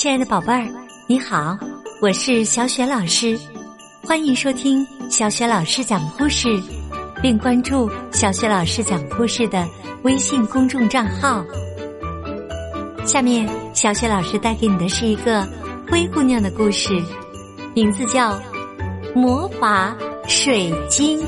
[0.00, 0.66] 亲爱的宝贝儿，
[1.06, 1.58] 你好，
[2.00, 3.38] 我是小雪老师，
[4.02, 6.48] 欢迎收听小雪老师讲故事，
[7.20, 9.68] 并关注小雪老师讲故事的
[10.02, 11.44] 微信公众账号。
[13.04, 15.46] 下面，小雪老师带给你的是一个
[15.90, 16.98] 灰姑娘的故事，
[17.74, 18.32] 名字叫
[19.14, 19.94] 《魔法
[20.26, 21.20] 水晶》。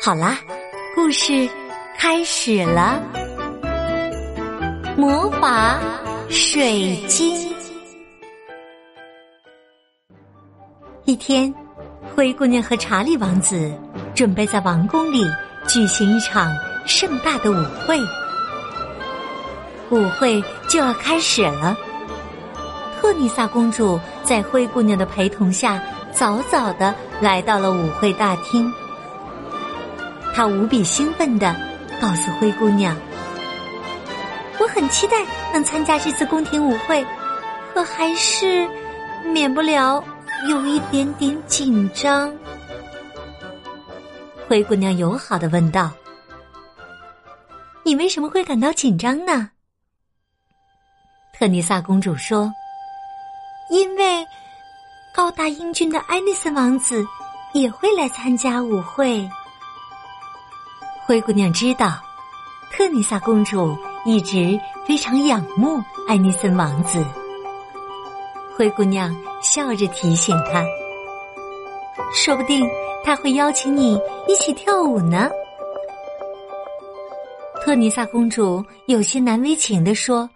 [0.00, 0.38] 好啦，
[0.94, 1.48] 故事
[1.98, 3.02] 开始了，
[4.96, 5.76] 魔法。
[6.30, 7.52] 水晶。
[11.04, 11.52] 一天，
[12.14, 13.76] 灰姑娘和查理王子
[14.14, 15.24] 准备在王宫里
[15.66, 16.56] 举行一场
[16.86, 17.98] 盛大的舞会。
[19.90, 21.76] 舞会就要开始了。
[23.00, 28.72] 特妮萨公主在灰姑娘的陪同下，早早的来到了舞会大厅。
[30.32, 31.56] 她无比兴奋的
[32.00, 32.96] 告诉灰姑娘。
[34.60, 35.16] 我很期待
[35.54, 37.04] 能参加这次宫廷舞会，
[37.72, 38.68] 可还是
[39.24, 40.04] 免不了
[40.50, 42.30] 有一点点紧张。
[44.46, 45.90] 灰姑娘友好的问道
[47.82, 49.50] ：“你为什么会感到紧张呢？”
[51.32, 52.52] 特尼萨公主说
[53.70, 54.26] ：“因为
[55.14, 57.02] 高大英俊的爱丽丝王子
[57.54, 59.26] 也会来参加舞会。”
[61.06, 61.98] 灰姑娘知道，
[62.70, 63.74] 特尼萨公主。
[64.04, 65.78] 一直非常仰慕
[66.08, 67.04] 艾尼森王子。
[68.56, 70.64] 灰姑娘笑着提醒他
[72.14, 72.66] ：“说不定
[73.04, 75.30] 他会邀请你一起跳舞呢。”
[77.62, 80.28] 特尼萨公主有些难为情地说：“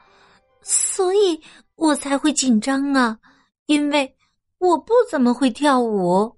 [0.61, 1.41] 所以
[1.77, 3.19] 我才会紧张啊，
[3.67, 4.15] 因为
[4.59, 6.37] 我不怎么会跳舞。”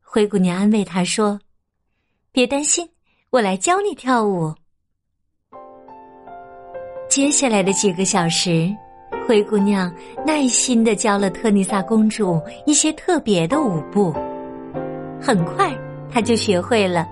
[0.00, 1.38] 灰姑娘安慰他说
[2.32, 2.88] ：“别担心，
[3.30, 4.54] 我来教你跳舞。”
[7.14, 8.68] 接下来的几个小时，
[9.24, 9.88] 灰姑娘
[10.26, 14.12] 耐心的教了特妮萨公主一些特别的舞步。
[15.22, 15.72] 很快，
[16.10, 17.06] 她就学会了。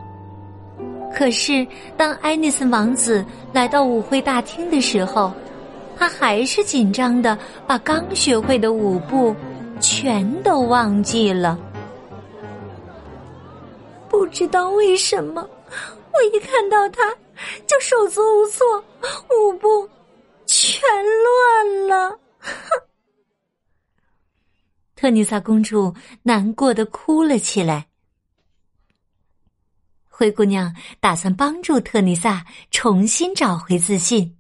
[1.15, 1.65] 可是，
[1.97, 5.33] 当艾尼森王子来到舞会大厅的时候，
[5.97, 9.33] 他还是紧张的把刚学会的舞步
[9.79, 11.57] 全都忘记了。
[14.09, 15.49] 不知道为什么，
[16.13, 17.09] 我一看到他。
[17.67, 18.85] 就手足无措，
[19.31, 19.89] 舞步
[20.47, 20.81] 全
[21.23, 22.21] 乱了。
[24.95, 27.89] 特尼萨公主难过的哭了起来。
[30.07, 34.39] 灰姑娘打算帮助特尼萨重新找回自信，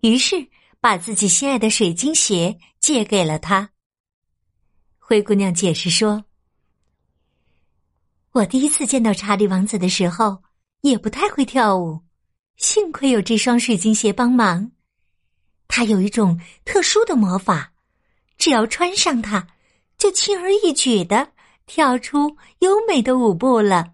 [0.00, 0.48] 于是
[0.80, 3.70] 把自己心爱的水晶鞋借给了她。
[4.98, 6.24] 灰姑娘解释说
[8.32, 10.42] ：“我第一次见到查理王子的时候。”
[10.82, 12.00] 也不太会跳舞，
[12.56, 14.72] 幸亏有这双水晶鞋帮忙。
[15.68, 17.72] 它有一种特殊的魔法，
[18.38, 19.46] 只要穿上它，
[19.98, 21.32] 就轻而易举的
[21.66, 23.92] 跳出优美的舞步了。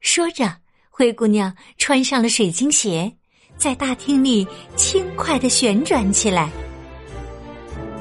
[0.00, 0.58] 说着，
[0.88, 3.16] 灰姑娘穿上了水晶鞋，
[3.56, 4.46] 在大厅里
[4.76, 6.50] 轻快的旋转起来。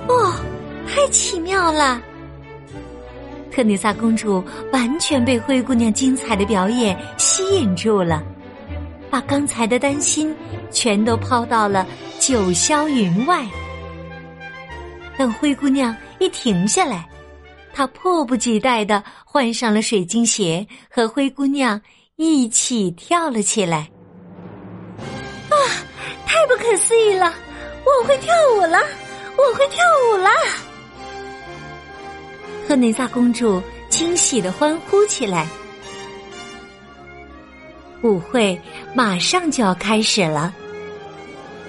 [0.07, 0.33] 哦，
[0.87, 2.01] 太奇妙了！
[3.51, 8.23] 特妮萨公主完全被灰姑娘精彩的表演吸引住了，
[9.09, 10.33] 把刚才的担心
[10.71, 11.85] 全都抛到了
[12.19, 13.45] 九霄云外。
[15.17, 17.07] 等灰姑娘一停下来，
[17.73, 21.79] 她迫不及待的换上了水晶鞋，和灰姑娘
[22.15, 23.89] 一起跳了起来。
[25.49, 25.55] 啊，
[26.25, 27.33] 太不可思议了！
[27.83, 28.79] 我会跳舞了，
[32.71, 35.45] 特内萨公主惊喜的欢呼起来。
[38.01, 38.57] 舞会
[38.95, 40.55] 马上就要开始了，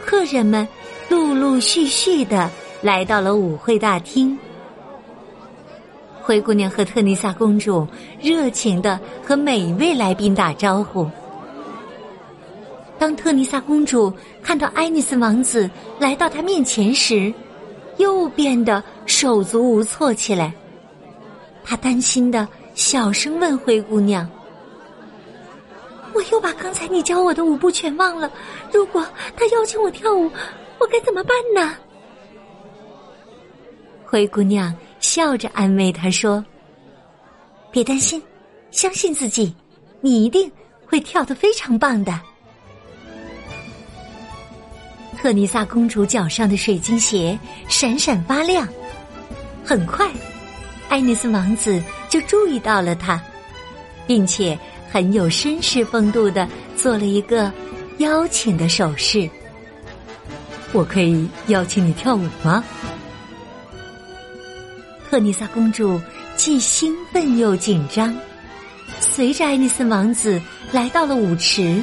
[0.06, 0.66] 客人们
[1.08, 2.48] 陆陆续续的
[2.82, 4.38] 来到了舞会大厅。
[6.20, 7.84] 灰姑娘和特尼萨公主
[8.20, 11.10] 热情的和每一位来宾打招呼。
[12.96, 17.34] 当特尼萨公主看到爱尼斯王子来到她面前时，
[17.96, 20.54] 又变得手足无措起来。
[21.64, 24.28] 他担心的小声问灰姑娘
[26.14, 28.30] ：“我又把刚才你教我的舞步全忘了。
[28.72, 29.06] 如果
[29.36, 30.30] 他邀请我跳舞，
[30.78, 31.76] 我该怎么办呢？”
[34.04, 36.44] 灰姑娘笑着安慰他说
[37.70, 38.22] ：“别担心，
[38.70, 39.54] 相信自己，
[40.00, 40.50] 你一定
[40.86, 42.20] 会跳得非常棒的。”
[45.16, 47.38] 特尼萨公主脚上的水晶鞋
[47.68, 48.68] 闪闪发亮，
[49.64, 50.10] 很快。
[50.92, 53.18] 爱丽丝王子就注意到了他，
[54.06, 54.58] 并且
[54.90, 56.46] 很有绅士风度的
[56.76, 57.50] 做了一个
[57.96, 59.26] 邀请的手势。
[60.70, 62.62] 我可以邀请你跳舞吗？
[65.08, 65.98] 特妮莎公主
[66.36, 68.14] 既兴奋又紧张，
[69.00, 70.38] 随着爱丽丝王子
[70.72, 71.82] 来到了舞池。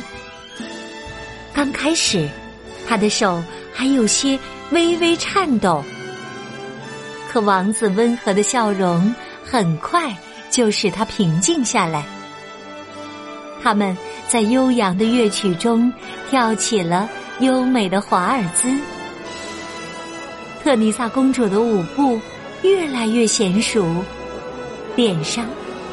[1.52, 2.30] 刚开始，
[2.88, 4.38] 他的手还有些
[4.70, 5.84] 微微颤抖，
[7.31, 9.14] 可王子温和的笑容
[9.46, 10.14] 很快
[10.50, 12.04] 就使他平静下来。
[13.62, 13.96] 他们
[14.28, 15.92] 在悠扬的乐曲中
[16.30, 17.08] 跳起了
[17.40, 18.74] 优美的华尔兹。
[20.64, 22.20] 特尼萨公主的舞步
[22.64, 23.86] 越来越娴熟，
[24.96, 25.46] 脸上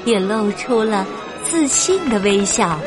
[0.04, 1.06] 也露出了
[1.44, 2.78] 自信的微笑。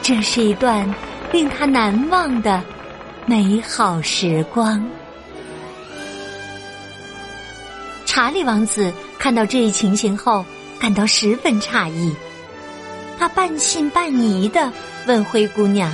[0.00, 0.94] 这是一段
[1.32, 2.62] 令她难忘的
[3.26, 4.82] 美好时光。
[8.14, 10.46] 查理王子看到这一情形后，
[10.78, 12.14] 感到十分诧异。
[13.18, 14.72] 他半信半疑的
[15.08, 15.92] 问灰姑娘：“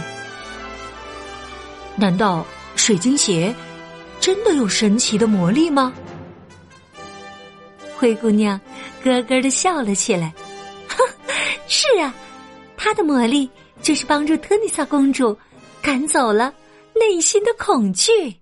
[1.96, 2.44] 难道
[2.76, 3.54] 水晶鞋
[4.20, 5.94] 真的有神奇的魔力吗？”
[7.96, 8.60] 灰姑娘
[9.02, 10.30] 咯咯的笑了起来
[10.88, 10.98] ：“哼，
[11.68, 12.12] 是啊，
[12.76, 13.48] 它的魔力
[13.80, 15.34] 就是帮助特尼萨公主
[15.80, 16.52] 赶走了
[16.94, 18.36] 内心的恐惧。”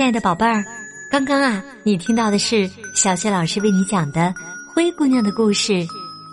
[0.00, 0.64] 亲爱的宝贝儿。
[1.10, 4.32] 刚刚啊，你听到的是小雪老师为你讲的
[4.74, 5.86] 灰姑娘的故事，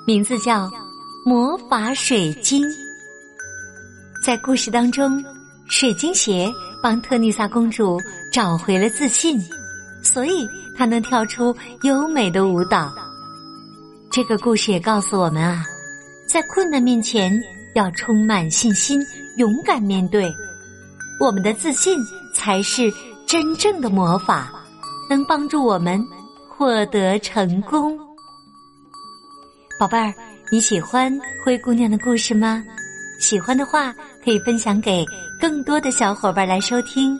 [0.05, 0.67] 名字叫
[1.25, 2.63] 《魔法水晶》。
[4.23, 5.21] 在故事当中，
[5.67, 6.49] 水晶鞋
[6.81, 7.99] 帮特丽萨公主
[8.31, 9.37] 找回了自信，
[10.01, 10.47] 所以
[10.77, 12.89] 她能跳出优美的舞蹈。
[14.09, 15.65] 这个故事也告诉我们啊，
[16.25, 17.37] 在困难面前
[17.75, 19.05] 要充满信心，
[19.35, 20.33] 勇敢面对。
[21.19, 21.99] 我们的自信
[22.33, 22.89] 才是
[23.27, 24.51] 真正的魔法。
[25.09, 26.06] 能帮助我们
[26.50, 27.97] 获得成功，
[29.79, 30.13] 宝贝儿，
[30.51, 32.62] 你喜欢灰姑娘的故事吗？
[33.21, 35.06] 喜欢的话，可以分享给
[35.39, 37.18] 更多的小伙伴来收听，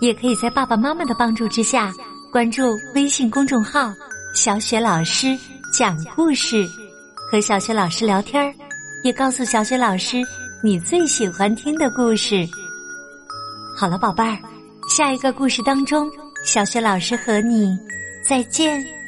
[0.00, 1.92] 也可以在爸爸妈妈的帮助之下
[2.32, 3.94] 关注微信公众号
[4.34, 5.38] “小雪老师
[5.72, 6.66] 讲故事”，
[7.30, 8.52] 和小雪老师聊天儿，
[9.04, 10.20] 也告诉小雪老师
[10.60, 12.44] 你最喜欢听的故事。
[13.76, 14.36] 好了，宝贝儿，
[14.88, 16.10] 下一个故事当中。
[16.44, 17.78] 小雪老师和你
[18.22, 19.01] 再见。